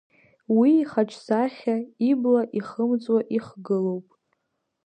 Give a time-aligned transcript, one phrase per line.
[0.57, 1.75] Уи ихаҿсахьа
[2.09, 4.07] ибла ихымҵуа ихгылоуп…